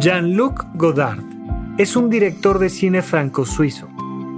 [0.00, 1.24] Jean-Luc Godard
[1.76, 3.88] es un director de cine franco-suizo.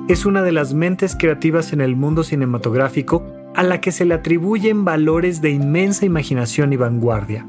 [0.08, 4.14] Es una de las mentes creativas en el mundo cinematográfico a la que se le
[4.14, 7.46] atribuyen valores de inmensa imaginación y vanguardia.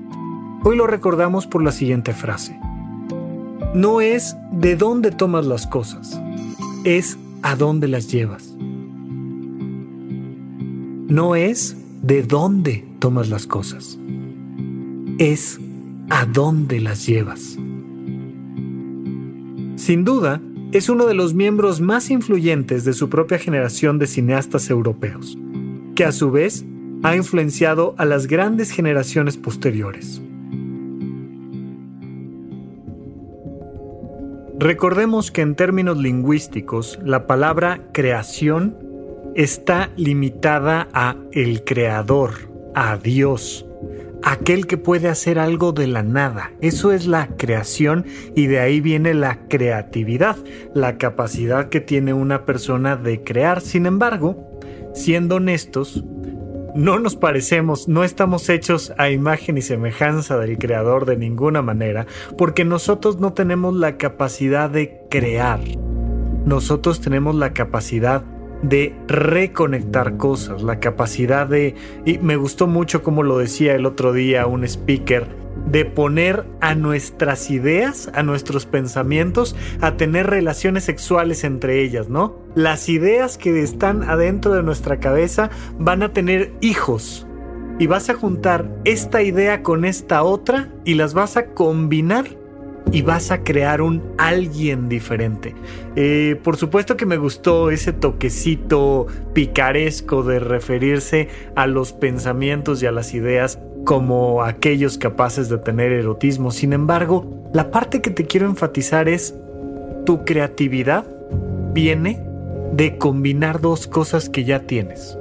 [0.63, 2.59] Hoy lo recordamos por la siguiente frase.
[3.73, 6.21] No es de dónde tomas las cosas,
[6.83, 8.53] es a dónde las llevas.
[11.07, 13.97] No es de dónde tomas las cosas,
[15.17, 15.61] es
[16.09, 17.57] a dónde las llevas.
[19.91, 20.39] Sin duda,
[20.71, 25.37] es uno de los miembros más influyentes de su propia generación de cineastas europeos,
[25.95, 26.63] que a su vez
[27.03, 30.21] ha influenciado a las grandes generaciones posteriores.
[34.57, 38.77] Recordemos que en términos lingüísticos la palabra creación
[39.35, 43.65] está limitada a el creador, a Dios,
[44.23, 46.51] aquel que puede hacer algo de la nada.
[46.61, 48.05] Eso es la creación
[48.35, 50.37] y de ahí viene la creatividad,
[50.73, 53.61] la capacidad que tiene una persona de crear.
[53.61, 54.59] Sin embargo,
[54.93, 56.03] siendo honestos,
[56.75, 62.05] no nos parecemos, no estamos hechos a imagen y semejanza del creador de ninguna manera,
[62.37, 65.59] porque nosotros no tenemos la capacidad de crear.
[66.45, 68.40] Nosotros tenemos la capacidad de
[69.07, 74.45] reconectar cosas, la capacidad de, y me gustó mucho como lo decía el otro día
[74.45, 81.81] un speaker, de poner a nuestras ideas, a nuestros pensamientos, a tener relaciones sexuales entre
[81.81, 82.39] ellas, ¿no?
[82.55, 87.27] Las ideas que están adentro de nuestra cabeza van a tener hijos.
[87.79, 92.40] Y vas a juntar esta idea con esta otra y las vas a combinar
[92.91, 95.55] y vas a crear un alguien diferente.
[95.95, 102.85] Eh, por supuesto que me gustó ese toquecito picaresco de referirse a los pensamientos y
[102.85, 106.51] a las ideas como aquellos capaces de tener erotismo.
[106.51, 109.35] Sin embargo, la parte que te quiero enfatizar es
[110.05, 111.05] tu creatividad
[111.73, 112.21] viene
[112.73, 115.17] de combinar dos cosas que ya tienes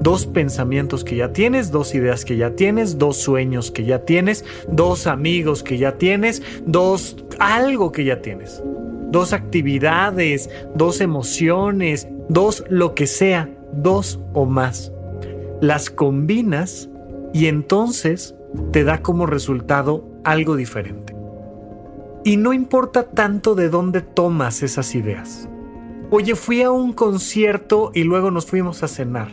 [0.00, 4.44] dos pensamientos que ya tienes, dos ideas que ya tienes, dos sueños que ya tienes,
[4.68, 8.62] dos amigos que ya tienes, dos algo que ya tienes,
[9.10, 14.92] dos actividades, dos emociones, dos lo que sea, dos o más.
[15.60, 16.88] Las combinas
[17.32, 18.34] y entonces
[18.72, 21.14] te da como resultado algo diferente.
[22.24, 25.48] Y no importa tanto de dónde tomas esas ideas.
[26.10, 29.30] Oye, fui a un concierto y luego nos fuimos a cenar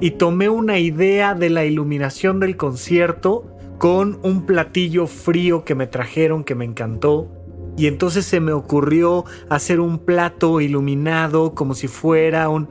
[0.00, 5.86] y tomé una idea de la iluminación del concierto con un platillo frío que me
[5.86, 7.30] trajeron que me encantó.
[7.76, 12.68] Y entonces se me ocurrió hacer un plato iluminado como si fuera un...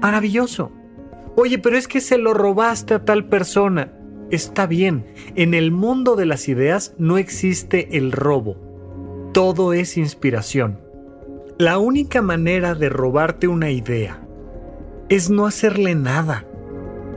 [0.00, 0.70] Maravilloso.
[1.36, 3.92] Oye, pero es que se lo robaste a tal persona.
[4.30, 8.56] Está bien, en el mundo de las ideas no existe el robo.
[9.32, 10.80] Todo es inspiración.
[11.58, 14.26] La única manera de robarte una idea
[15.10, 16.46] es no hacerle nada.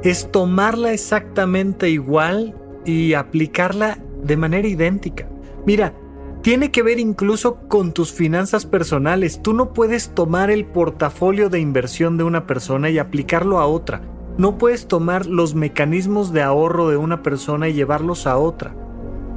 [0.01, 2.55] Es tomarla exactamente igual
[2.85, 5.29] y aplicarla de manera idéntica.
[5.65, 5.93] Mira,
[6.41, 9.41] tiene que ver incluso con tus finanzas personales.
[9.41, 14.01] Tú no puedes tomar el portafolio de inversión de una persona y aplicarlo a otra.
[14.37, 18.75] No puedes tomar los mecanismos de ahorro de una persona y llevarlos a otra.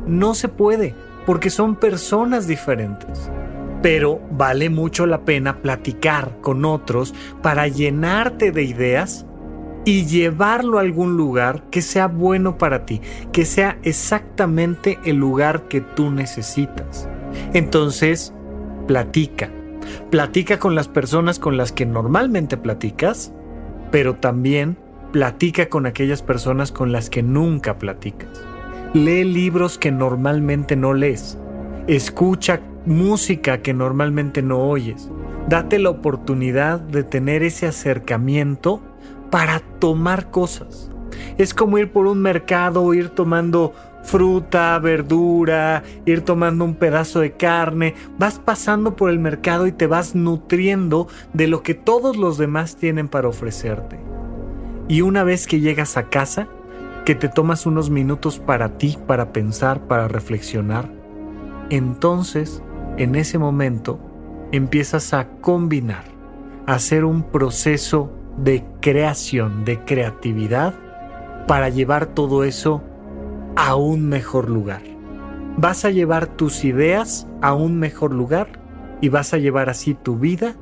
[0.07, 0.95] No se puede,
[1.27, 3.31] porque son personas diferentes.
[3.87, 9.27] Pero vale mucho la pena platicar con otros para llenarte de ideas
[9.85, 13.01] y llevarlo a algún lugar que sea bueno para ti,
[13.31, 17.09] que sea exactamente el lugar que tú necesitas.
[17.55, 18.35] Entonces,
[18.89, 19.51] platica.
[20.11, 23.33] Platica con las personas con las que normalmente platicas,
[23.93, 24.77] pero también
[25.13, 28.31] platica con aquellas personas con las que nunca platicas.
[28.95, 31.39] Lee libros que normalmente no lees.
[31.87, 35.11] Escucha música que normalmente no oyes.
[35.49, 38.81] Date la oportunidad de tener ese acercamiento
[39.31, 40.91] para tomar cosas.
[41.39, 47.33] Es como ir por un mercado, ir tomando fruta, verdura, ir tomando un pedazo de
[47.33, 52.39] carne, vas pasando por el mercado y te vas nutriendo de lo que todos los
[52.39, 53.99] demás tienen para ofrecerte.
[54.89, 56.47] Y una vez que llegas a casa,
[57.05, 60.89] que te tomas unos minutos para ti, para pensar, para reflexionar,
[61.71, 62.63] entonces,
[62.97, 63.99] en ese momento,
[64.53, 66.05] empiezas a combinar,
[66.67, 70.75] a hacer un proceso de creación, de creatividad,
[71.47, 72.83] para llevar todo eso
[73.55, 74.83] a un mejor lugar.
[75.57, 78.49] Vas a llevar tus ideas a un mejor lugar
[79.01, 80.55] y vas a llevar así tu vida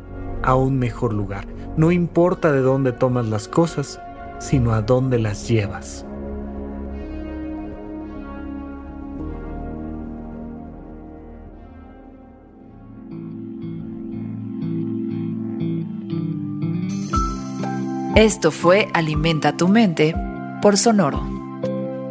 [0.42, 1.46] a un mejor lugar.
[1.76, 4.00] No importa de dónde tomas las cosas,
[4.38, 6.06] sino a dónde las llevas.
[18.16, 20.14] Esto fue Alimenta tu mente
[20.62, 21.20] por Sonoro.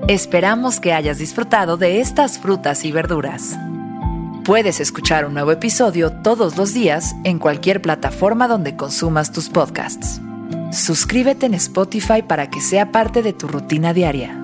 [0.09, 3.57] Esperamos que hayas disfrutado de estas frutas y verduras.
[4.43, 10.19] Puedes escuchar un nuevo episodio todos los días en cualquier plataforma donde consumas tus podcasts.
[10.73, 14.37] Suscríbete en Spotify para que sea parte de tu rutina diaria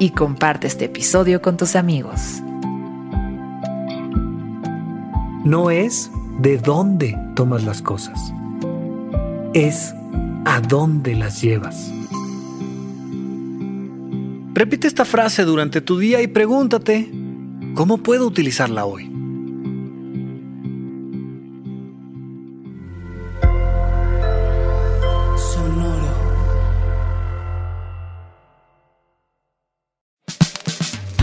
[0.00, 2.42] y comparte este episodio con tus amigos.
[5.44, 8.34] No es de dónde tomas las cosas,
[9.52, 9.94] es
[10.44, 11.90] a dónde las llevas.
[14.54, 17.10] Repite esta frase durante tu día y pregúntate,
[17.74, 19.13] ¿cómo puedo utilizarla hoy?